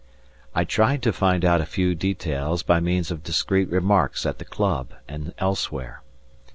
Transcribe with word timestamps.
I 0.55 0.63
tried 0.63 1.03
to 1.03 1.13
find 1.13 1.45
out 1.45 1.61
a 1.61 1.65
few 1.67 1.93
details 1.93 2.63
by 2.63 2.79
means 2.79 3.11
of 3.11 3.21
discreet 3.21 3.69
remarks 3.69 4.25
at 4.25 4.39
the 4.39 4.45
Club 4.45 4.95
and 5.07 5.35
elsewhere. 5.37 6.01